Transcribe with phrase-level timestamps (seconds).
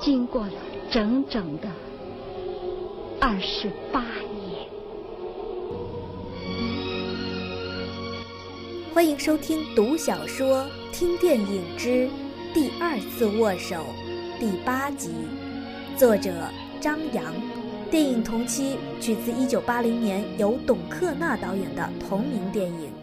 [0.00, 0.52] 经过了
[0.90, 1.68] 整整的
[3.20, 4.68] 二十八年？
[8.94, 12.08] 欢迎收听《读小说、听电影之
[12.54, 13.76] 第二次握手》
[14.38, 15.10] 第八集，
[15.96, 16.32] 作者
[16.80, 17.34] 张扬，
[17.90, 22.97] 电影同期取自一九八零年由董克娜导演的同名电影。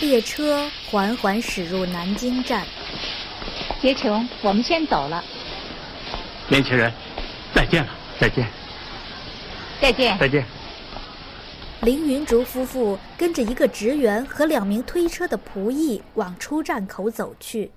[0.00, 2.64] 列车缓缓驶入南京站。
[3.82, 5.24] 杰琼，我们先走了。
[6.48, 6.92] 年轻人，
[7.52, 8.48] 再见了，再见，
[9.80, 10.46] 再见，再见。
[11.82, 17.72] 凌云竹夫妇跟着一个职员和两名推车的仆役往出站口走去。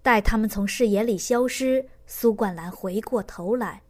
[0.00, 3.82] 待他们从视野里消失，苏冠兰回过头来，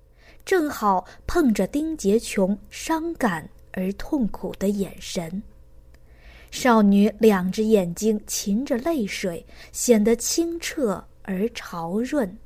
[0.46, 5.42] 正好碰着丁杰琼伤感而痛苦的眼神。
[6.52, 12.38] 少女两只眼睛噙着泪水，显得清澈而潮润。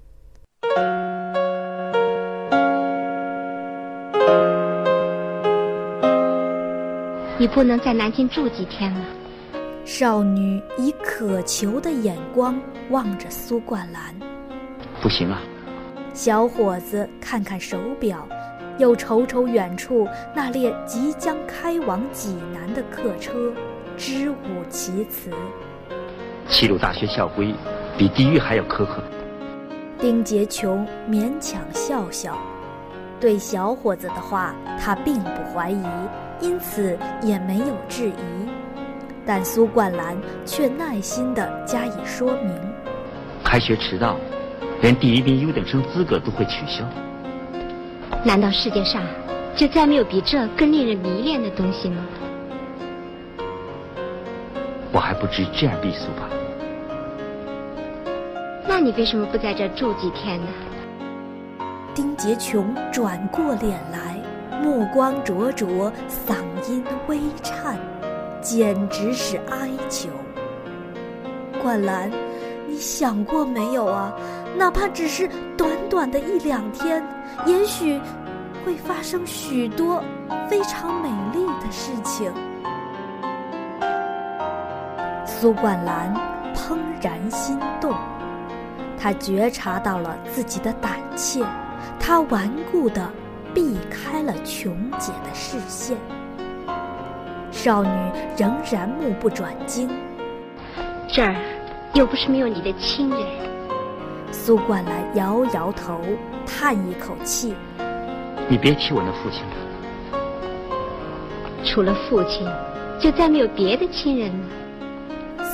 [7.37, 9.05] 你不能在南京住几天了？
[9.85, 12.59] 少女以渴求的眼光
[12.91, 14.15] 望着苏冠兰。
[15.03, 15.43] 不行啊！
[16.15, 18.27] 小伙子看看手表，
[18.79, 23.53] 又瞅瞅远处那列即将开往济南的客车。
[23.97, 25.31] 支吾其词。
[26.49, 27.55] 齐鲁大学校规
[27.99, 29.03] 比地狱还要苛刻。
[29.99, 32.37] 丁杰琼勉强笑笑，
[33.19, 35.83] 对小伙子的话他并不怀疑，
[36.41, 38.49] 因此也没有质疑。
[39.25, 42.53] 但苏冠兰却耐心地加以说明：
[43.43, 44.17] 开学迟到，
[44.83, 46.85] 连第一名优等生资格都会取消。
[48.23, 49.03] 难道世界上
[49.57, 52.05] 就再没有比这更令人迷恋的东西吗？
[55.07, 56.29] 我还不至于这样避俗吧？
[58.67, 60.49] 那你为什么不在这住几天呢？
[61.95, 64.21] 丁杰琼转过脸来，
[64.61, 66.35] 目光灼灼，嗓
[66.69, 67.79] 音微颤，
[68.41, 70.09] 简直是哀求。
[71.63, 72.11] 冠兰，
[72.67, 74.13] 你想过没有啊？
[74.59, 77.01] 哪怕只是短短的一两天，
[77.47, 78.01] 也许
[78.65, 80.03] 会发生许多
[80.49, 82.29] 非常美丽的事情。
[85.39, 86.15] 苏冠兰
[86.55, 87.95] 怦然心动，
[88.99, 91.45] 他觉察到了自己的胆怯，
[92.01, 93.07] 他顽固地
[93.53, 95.95] 避开了琼姐的视线。
[97.51, 97.91] 少女
[98.35, 99.91] 仍然目不转睛。
[101.07, 101.37] 这儿
[101.93, 103.21] 又不是没有你的亲人。
[104.33, 106.01] 苏冠兰摇摇头，
[106.47, 107.55] 叹一口气
[108.49, 109.53] ：“你别提我那父亲了。
[111.63, 112.49] 除了父亲，
[112.99, 114.47] 就再没有别的亲人了。”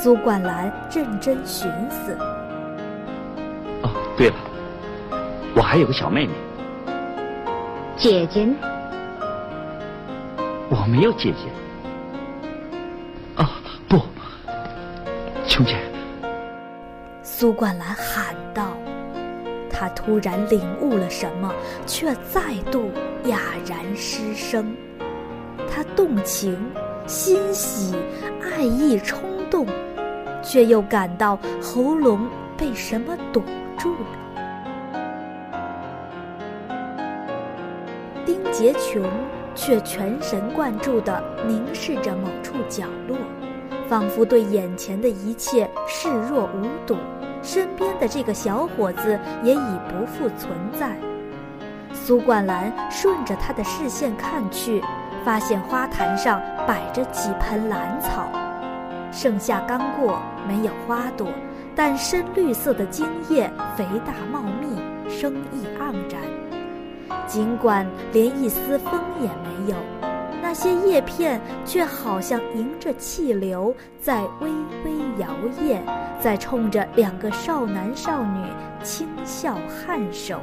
[0.03, 2.11] 苏冠兰认真寻思。
[3.83, 4.35] 哦，对了，
[5.55, 6.33] 我还有个小妹妹。
[7.95, 8.53] 姐姐呢？
[10.69, 11.47] 我没有姐姐。
[13.41, 13.49] 啊，
[13.87, 14.01] 不，
[15.47, 15.77] 琼姐。
[17.23, 18.73] 苏冠兰喊道，
[19.69, 21.49] 她突然领悟了什么，
[21.87, 22.91] 却再度
[23.23, 24.75] 哑然失声。
[25.73, 26.59] 她动情、
[27.07, 27.95] 欣喜、
[28.41, 29.65] 爱意冲动。
[30.43, 32.27] 却又感到喉咙
[32.57, 33.41] 被什么堵
[33.77, 34.05] 住了。
[38.25, 39.03] 丁杰琼
[39.55, 43.17] 却全神贯注地凝视着某处角落，
[43.87, 46.95] 仿佛对眼前的一切视若无睹，
[47.41, 50.95] 身边的这个小伙子也已不复存在。
[51.91, 54.81] 苏冠兰顺着他的视线看去，
[55.23, 58.27] 发现花坛上摆着几盆兰草。
[59.13, 61.27] 盛夏刚过，没有花朵，
[61.75, 64.75] 但深绿色的茎叶肥大茂密，
[65.07, 66.21] 生意盎然。
[67.27, 69.77] 尽管连一丝风也没有，
[70.41, 74.49] 那些叶片却好像迎着气流，在微
[74.83, 75.27] 微摇
[75.61, 75.79] 曳，
[76.19, 78.43] 在冲着两个少男少女
[78.83, 79.57] 轻笑
[79.87, 80.39] 颔首。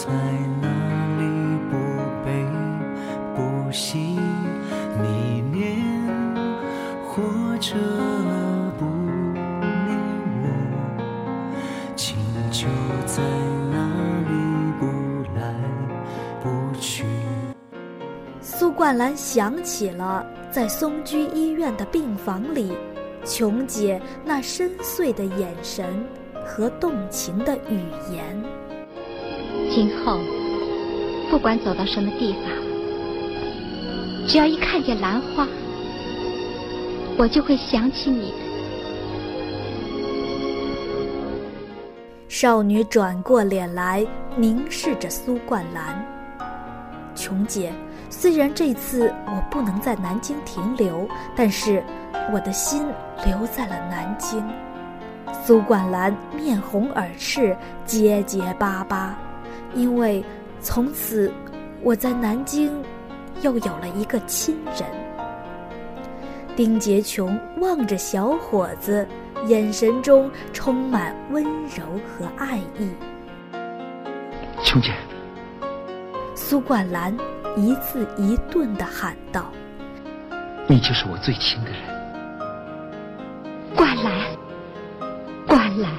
[0.00, 0.06] 在
[0.62, 0.68] 那
[1.18, 1.22] 里
[1.70, 1.76] 不
[2.24, 2.26] 悲
[3.36, 3.98] 不喜，
[5.02, 5.76] 你念
[7.06, 7.22] 或
[7.58, 7.76] 者
[8.78, 9.90] 不念
[10.40, 10.44] 我，
[11.96, 12.16] 情
[12.50, 12.66] 就
[13.04, 13.22] 在
[13.70, 13.76] 那
[14.22, 14.32] 里
[14.80, 14.86] 不
[15.38, 15.54] 来
[16.42, 16.48] 不
[16.80, 17.04] 去。
[18.40, 22.72] 苏冠兰想起了在松居医院的病房里，
[23.26, 26.02] 琼姐那深邃的眼神
[26.46, 28.42] 和动情的语言。
[29.72, 30.18] 今后，
[31.30, 32.42] 不管走到什么地方，
[34.26, 35.46] 只要一看见兰花，
[37.16, 38.34] 我就会想起你。
[42.28, 44.04] 少女转过脸来，
[44.36, 46.04] 凝视着苏冠兰。
[47.14, 47.72] 琼姐，
[48.08, 51.06] 虽然这次我不能在南京停留，
[51.36, 51.80] 但是
[52.32, 52.82] 我的心
[53.24, 54.42] 留在了南京。
[55.44, 59.16] 苏冠兰面红耳赤，结结巴巴，
[59.74, 60.24] 因为
[60.60, 61.32] 从此
[61.82, 62.70] 我在南京
[63.42, 64.88] 又有了一个亲人。
[66.56, 69.06] 丁洁琼望着小伙子，
[69.46, 72.90] 眼神中充满温柔和爱意。
[74.62, 74.92] 琼姐，
[76.34, 77.16] 苏冠兰
[77.56, 79.50] 一字一顿的喊道
[80.68, 81.80] 你就是我最亲的人。
[83.74, 84.36] 冠兰，
[85.46, 85.90] 冠兰，：“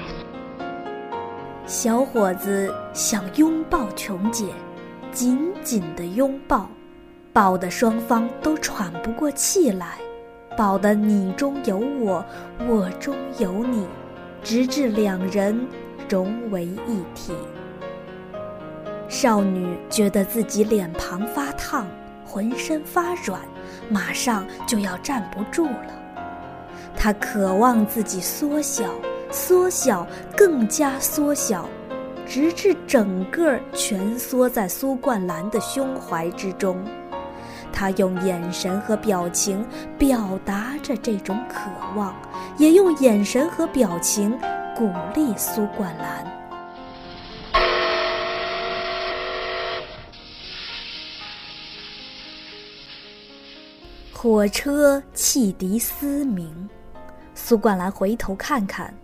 [1.72, 4.44] 小伙子想拥抱琼姐，
[5.10, 6.68] 紧紧地拥抱，
[7.32, 9.96] 抱得双方都喘不过气来，
[10.54, 12.22] 抱得你中有我，
[12.68, 13.86] 我中有你，
[14.44, 15.66] 直至两人
[16.10, 17.32] 融为一体。”
[19.08, 21.86] 少女觉得自己脸庞发烫，
[22.22, 23.40] 浑身发软，
[23.88, 25.88] 马上就要站不住了。
[26.94, 28.84] 她渴望自己缩小，
[29.32, 30.06] 缩小，
[30.36, 31.66] 更加缩小，
[32.26, 36.76] 直至整个蜷缩在苏冠兰的胸怀之中。
[37.72, 39.66] 他用眼神和表情
[39.98, 42.14] 表达着这种渴望，
[42.58, 44.38] 也用眼神和表情
[44.76, 46.30] 鼓励苏冠兰。
[54.12, 56.68] 火车汽笛嘶鸣，
[57.34, 58.94] 苏冠兰回头看看，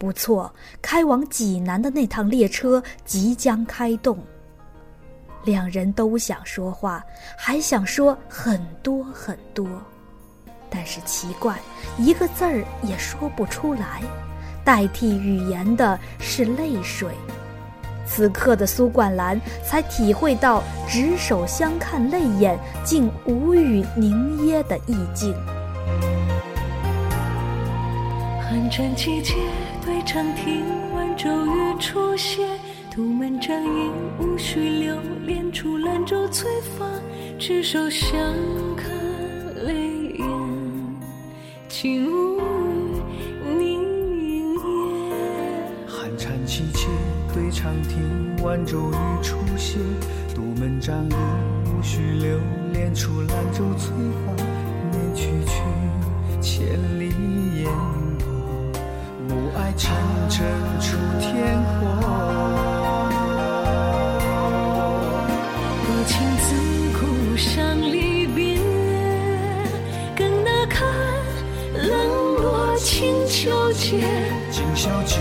[0.00, 0.50] 不错，
[0.80, 4.18] 开往济南的那趟列车即将开动。
[5.44, 7.04] 两人都想说话，
[7.36, 9.68] 还想说很多很多，
[10.70, 11.60] 但是奇怪，
[11.98, 14.00] 一个字儿也说不出来，
[14.64, 17.10] 代替语言的是泪水。
[18.06, 25.34] 此刻的苏冠兰才体会到执手相看泪眼，竟无语凝噎的意境。
[28.42, 29.34] 寒战季节，
[29.90, 30.64] 对唱听
[30.94, 32.46] 完骤雨初歇，
[32.94, 34.96] 杜门帐影无需留
[35.26, 36.86] 恋，出兰舟催发，
[37.40, 38.16] 执手相
[38.76, 38.88] 看
[39.66, 39.74] 泪
[40.16, 40.28] 眼，
[41.68, 45.12] 竟无语凝噎。
[45.88, 46.86] 寒蝉凄切，
[47.34, 49.80] 对长亭，晚骤雨初歇，
[50.36, 51.16] 杜门帐影
[51.64, 52.38] 无需留
[52.72, 53.92] 恋，出兰舟催
[54.24, 54.32] 发，
[54.92, 55.60] 念去去，
[56.40, 57.08] 千里
[57.60, 57.68] 烟，
[59.70, 59.94] 暮霭沉
[60.28, 60.46] 沉
[60.80, 61.86] 出天火。
[65.86, 66.48] 多情自
[66.98, 67.00] 古
[67.36, 68.56] 伤离别，
[70.16, 70.88] 更那堪
[71.74, 71.90] 冷
[72.36, 74.00] 落清秋节。
[74.50, 75.16] 今宵酒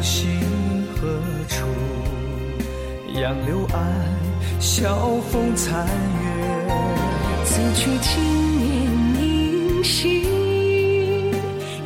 [0.00, 0.40] 醒
[0.96, 1.18] 何
[1.48, 1.66] 处？
[3.14, 3.80] 杨柳岸，
[4.58, 5.90] 晓风残月。
[7.44, 8.14] 此去经
[8.58, 10.26] 年凝息，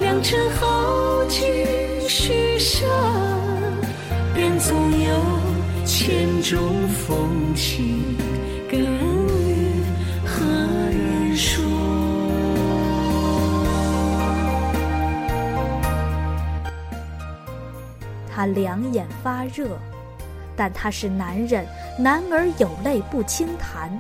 [0.01, 1.45] 良辰好景
[2.09, 2.87] 虚设，
[4.35, 5.15] 便总有
[5.85, 8.17] 千种风情，
[8.71, 9.83] 更与
[10.25, 11.65] 何人说？
[18.33, 19.77] 他两眼发热，
[20.55, 21.67] 但他是男人，
[21.99, 23.91] 男儿有泪不轻弹，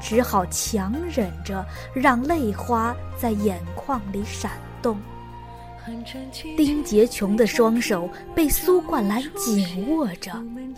[0.00, 1.64] 只好强忍着，
[1.94, 4.50] 让泪花在眼眶里闪
[4.82, 4.98] 动。
[6.56, 10.32] 丁洁琼的双手被苏冠兰紧握着，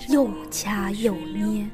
[0.09, 1.69] 又掐又捏。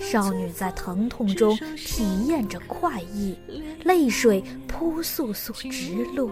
[0.00, 3.36] 少女在疼痛中体验着快意，
[3.84, 6.30] 泪水扑簌簌直落。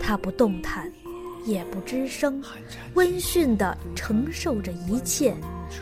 [0.00, 0.90] 她不动弹，
[1.44, 2.42] 也不吱声，
[2.94, 5.34] 温驯地承受着一切，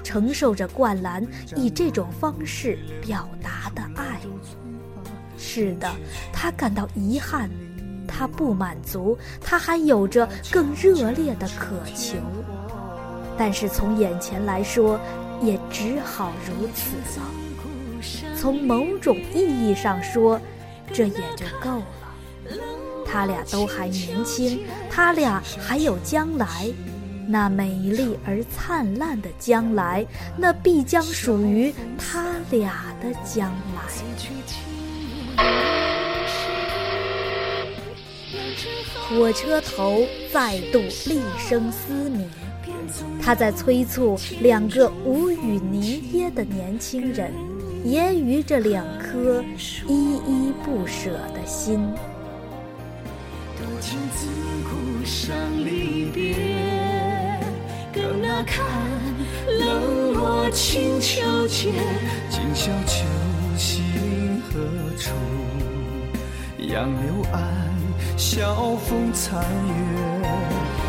[0.02, 1.26] 承受着冠兰
[1.56, 4.20] 以这种方式表达的爱。
[5.36, 5.90] 是的，
[6.32, 7.50] 她感到遗憾，
[8.06, 12.16] 他不满足，他还有着更热烈的渴求。
[13.36, 15.00] 但是从眼前来说，
[15.40, 17.26] 也只好如此了。
[18.36, 20.40] 从某种意义上说，
[20.92, 21.86] 这也就够了。
[23.06, 26.66] 他俩都还年轻，他俩还有将来。
[27.28, 30.04] 那美丽而灿烂的将来，
[30.36, 33.82] 那必将属于他俩的将来。
[39.08, 42.28] 火车头再度厉声嘶鸣，
[43.20, 47.32] 他在催促两个无语凝噎的年轻人，
[47.84, 49.44] 揶揄着两颗
[49.86, 51.86] 依依不舍的心。
[53.56, 54.26] 多情自
[54.64, 56.34] 古伤离别。
[57.92, 58.64] 更那堪
[59.58, 61.72] 冷落清秋节，
[62.30, 63.04] 今宵秋
[63.58, 63.82] 夕
[64.48, 64.60] 何
[64.96, 65.10] 处？
[66.58, 67.71] 杨柳岸，
[68.16, 70.28] 晓风残月。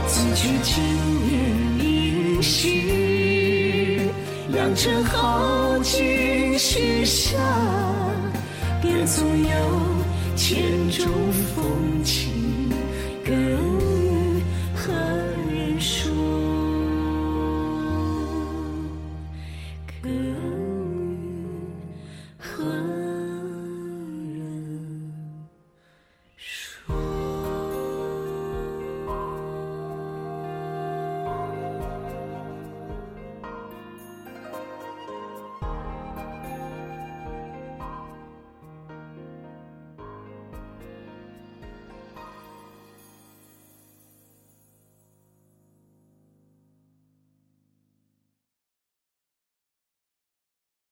[0.08, 0.84] 此去经
[1.28, 2.68] 年易逝，
[4.50, 7.38] 良辰好景许下，
[8.82, 9.50] 便纵有
[10.36, 10.62] 千
[10.92, 11.08] 种
[11.56, 12.32] 风情。
[13.26, 13.73] 更。